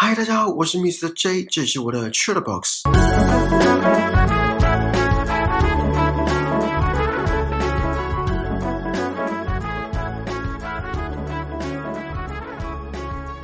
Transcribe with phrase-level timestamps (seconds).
[0.00, 1.12] 嗨，大家好，我是 Mr.
[1.12, 2.82] J，这是我的 c h a t Box。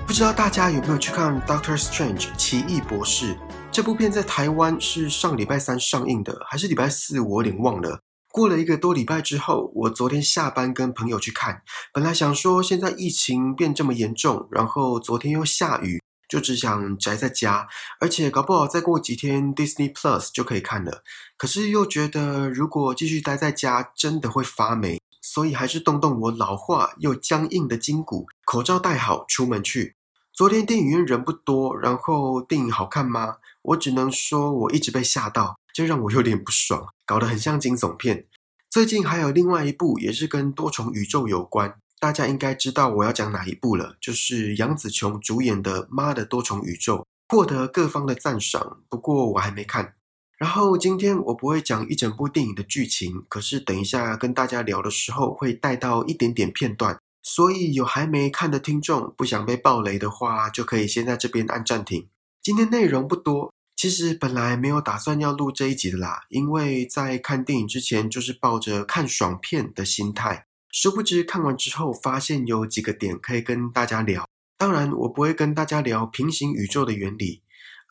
[0.06, 3.36] 不知道大家有没有去看《Doctor Strange》奇异博士
[3.72, 4.08] 这部片？
[4.12, 7.18] 在台湾是上礼拜三上映的，还是礼拜四？
[7.18, 7.98] 我有点忘了。
[8.30, 11.62] 过了一个多礼拜之后，我昨天下班跟朋友去看，
[11.92, 16.00] 本来想说现在疫情变这么严重，然后昨天又下雨，
[16.34, 17.68] 就只想宅在家，
[18.00, 21.04] 而且搞不好再过几天 Disney Plus 就可以看了。
[21.36, 29.94] 可是又觉得如果继续待在家，真的会发霉，所以还是动动我老化又僵硬的筋骨，口罩戴好出门去。
[30.32, 33.36] 昨天电影院人不多，然后电影好看吗？
[33.62, 35.60] 我只能说我一直被吓到。
[35.72, 38.26] 这让我有点不爽，搞得很像惊悚片。
[38.68, 46.98] 最近还有另外一部也是跟多重宇宙有关，大家应该知道我要讲哪一部了，就是杨紫琼主演的《妈的多重宇宙》，
[47.28, 48.82] 获得各方的赞赏。
[48.88, 49.94] 不过我还没看。
[50.36, 62.08] 然后今天我不会讲一整部电影的剧情，可是等一下跟大家聊的时候会带到一点点片段，所以有还没看的听众不想被暴雷的话，就可以先在这边按暂停。
[62.42, 63.52] 今天内容不多。
[63.76, 74.28] 其实本来没有打算要录这一集的啦，因为在看电影之前就是抱着看爽片的心态，殊不知看完之后发现有几个点可以跟大家聊。
[74.58, 77.40] 当然，我不会跟大家聊平行宇宙的原理，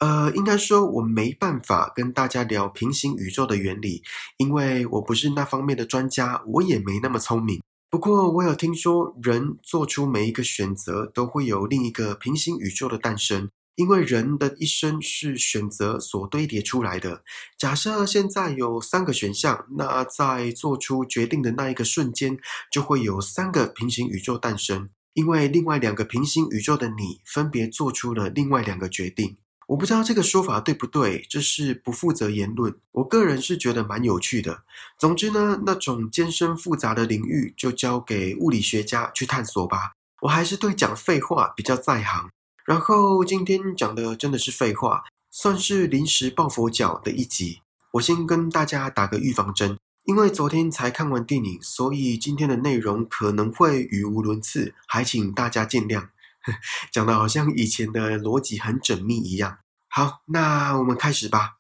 [0.02, 4.04] 呃，应该说我没办法跟大家聊平行宇宙的原理，
[4.36, 7.62] 因为我不是那方面的专家，我也没那么聪明。
[7.90, 13.50] 不过我有听说，人做出每一个选择都会有另一个平行宇宙的诞生。
[13.76, 17.24] 因为人的一生是选择所堆叠出来的。
[17.58, 22.38] 假设现在有三个选项，那在做出决定的那一个瞬间，
[22.72, 24.90] 就会有三个平行宇宙诞生。
[25.14, 29.38] 因为另外两个平行宇宙的你，分别做出了另外两个决定。
[29.68, 32.76] 我不知道这个说法对不对，这是不负责言论。
[32.92, 34.64] 我个人是觉得蛮有趣的。
[35.00, 39.94] 总之呢，那种艰深复杂的领域，就交给物理学家去探索吧。
[40.22, 42.30] 我还是对讲废话比较在行。
[42.66, 47.62] 然后今天讲的真的是废话，算是临时抱佛脚的一集。
[47.94, 56.08] 我先跟大家打个预防针，因为昨天才看完电影，所以今天的内容可能会语无伦次，还请大家见谅。
[56.92, 59.60] 讲的好像以前的逻辑很缜密一样。
[59.88, 61.58] 好，那我们开始吧。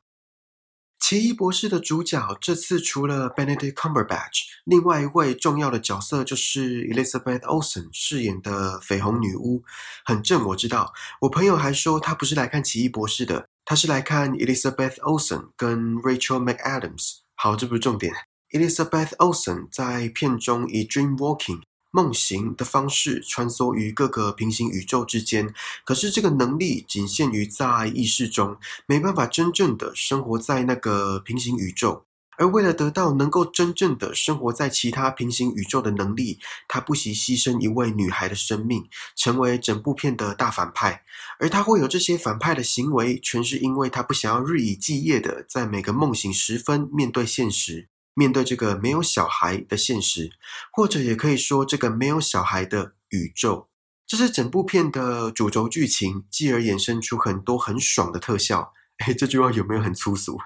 [1.04, 9.62] 奇异博士的主角这次除了 Benedict Cumberbatch，另外一位重要的角色就是 Elizabeth Olsen 饰演的绯红女巫，
[10.06, 10.46] 很正。
[10.46, 17.18] 我知道，我朋友还说他不是来看奇异博士的，他是来看 Elizabeth Olsen 跟 Rachel McAdams。
[17.36, 18.14] 好，这不是重点。
[18.52, 21.64] Elizabeth Olsen 在片中以 Dream Walking。
[21.96, 25.54] 梦行的方式穿梭于各个平行宇宙之间，
[25.86, 32.04] 可是这个能力仅限于在意识中，没办法真正的生活在那个平行宇宙。
[32.36, 41.04] 而为了得到能够真正的生活在其他平行宇宙的能力，他不惜牺牲一位女孩的生命，成为整部片的大反派。
[41.40, 47.90] 而他会有这些反派的行为，全是因为他不想要日以继夜的在每个梦醒时分面对现实。
[48.14, 50.32] 面对这个没有小孩的现实，
[50.72, 53.68] 或者也可以说这个没有小孩的宇宙，
[54.06, 58.74] 这是整部片的主轴剧情，继而衍生出很多很爽的特效。
[58.98, 60.38] 哎，这句话有没有很粗俗？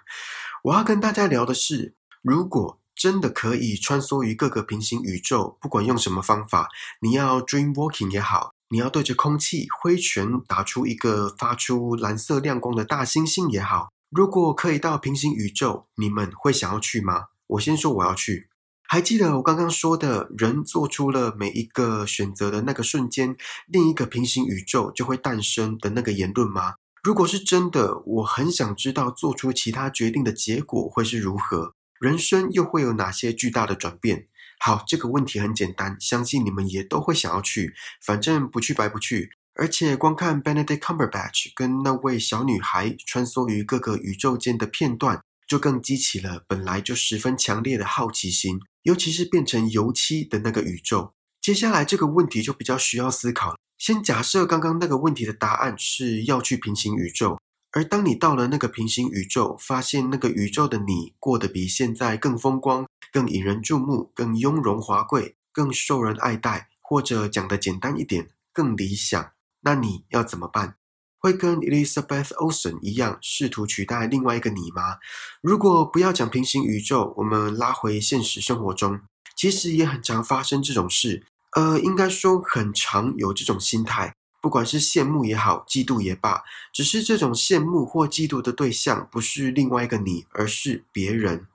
[0.63, 6.69] 我要跟大家聊的是，如果真的可以穿梭于各个平行宇宙，不管用什么方法，
[7.01, 17.25] 你要 dream walking 也好，你要对着空气挥拳打出一个发出蓝色亮光的大猩猩也好，如果可以到平行宇宙，你们会想要去吗？
[17.47, 18.49] 我先说我要去。
[18.89, 23.35] 还记得我刚刚说的人做出了每一个选择的那个瞬间，
[23.67, 26.75] 另一个平行宇宙就会诞生的那个言论吗？
[27.03, 34.27] 如果是真的，我很想知道做出其他决定的结果会是如何，人生又会有哪些巨大的转变？
[34.59, 39.31] 好，这个问题很简单，相信你们也都会想要去，反正不去白不去。
[39.55, 45.21] 而且光看 Benedict Cumberbatch 跟那位小女孩穿梭于各个宇宙间的片段。
[45.47, 51.13] 就更激起了本来就十分强烈的好奇心，尤其是变成油漆的那个宇宙。
[51.41, 53.57] 接下来这个问题就比较需要思考。
[53.77, 57.39] 先假设刚刚那个问题的答案是要去平行宇宙，
[57.71, 70.75] 而当你到了那个平行宇宙，发现那个宇宙的你过得比现在更风光、更引人注目、更雍容华贵、更受人爱戴，或者讲的简单一点，更理想，那你要怎么办？
[71.27, 74.97] 会跟 Elizabeth Olsen 一样，试图取代另外一个你吗？
[75.41, 79.01] 如果不要讲平行宇宙，我们拉回现实生活中，
[79.35, 81.25] 其实也很常发生这种事。
[81.57, 84.13] 呃，应该说很常有这种心态。
[84.41, 91.45] 不管是羡慕也好，嫉妒也罢，只是这种羡慕或嫉妒的对象不是另外一个你，而是别人。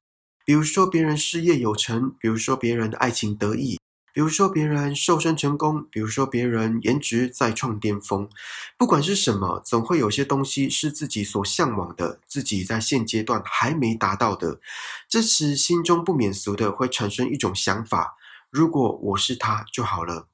[0.44, 3.78] 比如说别人事业有成，比如说别人的爱情得意，
[4.12, 8.28] 比如说别人瘦身成功，比如说别人颜值再创巅峰。
[8.76, 14.60] 不管是什么，总会有些东西是自己所向往的，自己在现阶段还没达到的。
[15.08, 18.16] 这时心中不免俗的会产生一种想法：
[18.50, 20.28] 如果我是他就好了。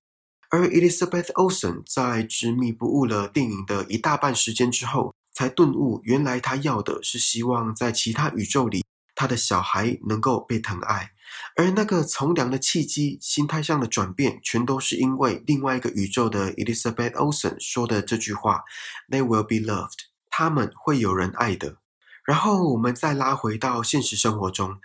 [0.51, 8.83] 而 Elizabeth Olsen 在执迷不悟了电影的一大半时间之后，才顿悟，原来他要的是希望在其他宇宙里，
[9.15, 11.13] 他的小孩能够被疼爱。
[11.57, 18.63] 而那个从良的契机、心态上的转变，全都是因为另外一个宇宙的 Elizabeth Olsen 说的这句话
[19.11, 19.99] ：“They will be loved。”
[20.31, 21.79] 他们会有人爱的。
[22.25, 24.77] 然后我们再拉回到现实生活中，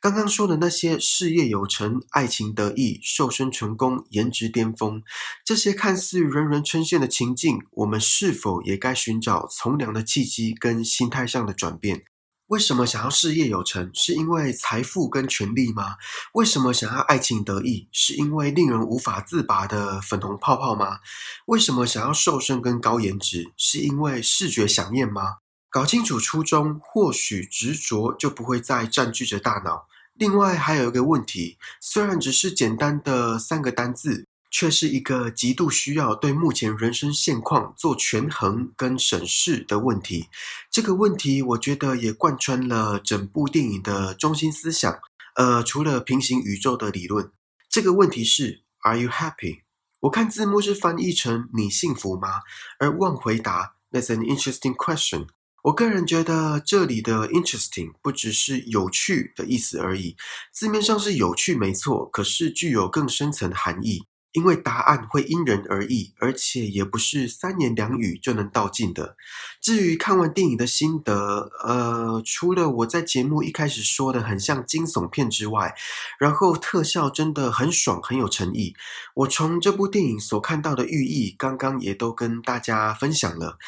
[0.00, 5.04] 刚刚说的那些事业有成、爱情得意、瘦身成功、颜值巅峰，
[5.44, 12.02] 这些看似人人称羡的情境，我们是否也该寻找从良的契机跟心态上的转变？
[12.48, 13.90] 为什么想要事业有成？
[13.92, 15.96] 是因为财富跟权力吗？
[16.32, 17.88] 为什么想要爱情得意？
[17.92, 21.00] 是因为令人无法自拔的粉红泡泡吗？
[21.46, 23.52] 为什么想要瘦身跟高颜值？
[23.58, 25.36] 是因为视觉享念吗？
[25.68, 29.86] 搞清楚初衷，或许执着就不会再占据着大脑。
[30.14, 40.28] 另外还有一个问题，虽然只是简单的三个单字，却是一个极度需要对目前人生现况做权衡跟审视的问题。
[40.70, 44.98] 这个问题，我觉得也贯穿了整部电影的中心思想。
[45.36, 47.30] 呃，除了平行宇宙的理论，
[47.68, 49.60] 这个问题是 “Are you happy？”
[50.00, 52.40] 我看字幕是翻译成“你幸福吗？”
[52.80, 55.28] 而忘回答 “That's an interesting question。”
[55.64, 60.16] 我个人觉得这里的 interesting 不只是有趣的意思而已，
[60.52, 69.16] 字面上是有趣没错，可是具有更深层含义，因为答案会因人而异，而且也不是三言两语就能道尽的。
[69.60, 75.74] 至于看完电影的心得，呃，除了我在节目一开始说的很像惊悚片之外，
[76.18, 78.74] 然后特效真的很爽，很有诚意。
[79.14, 83.58] 我从这部电影所看到的寓意，刚刚也都跟大家分享了。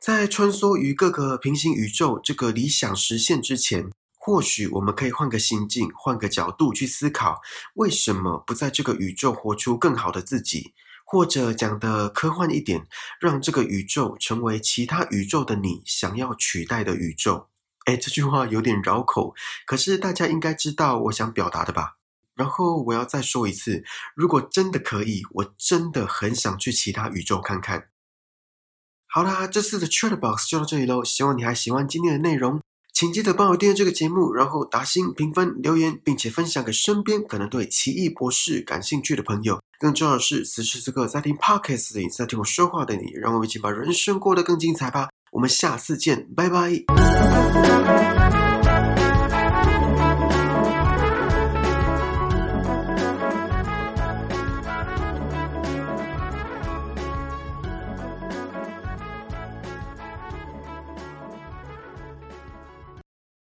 [0.00, 3.90] 在穿梭于各个平行宇宙这个理想实现之前，
[4.28, 7.40] 或许我们可以换个心境、换个角度去思考：
[7.76, 10.74] 为什么不在这个宇宙活出更好的自己？
[11.06, 12.86] 或者讲的科幻一点，
[13.18, 17.48] 让这个宇宙成为其他宇宙的你想要取代的宇宙？
[17.86, 19.34] 哎，这句话有点绕口，
[19.64, 21.96] 可是大家应该知道我想表达的吧？
[22.34, 23.82] 然后我要再说一次：
[24.14, 27.88] 如果真的可以，我真的很想去其他宇宙看看。
[29.06, 31.02] 好啦，这次的 Chatbox 就到这里喽。
[31.02, 32.60] 希望你还喜欢今天的内容，
[32.98, 39.62] 请记得帮我订阅这个节目，然后打星评分、留言，并且分享给身边可能对奇异博士感兴趣的朋友。
[39.78, 45.10] 更重要的是，此时此刻在听 Podcast 的你，在听我说话的你，让我们一起把人生过得更精彩吧。
[45.30, 48.47] 我们下次见，拜拜。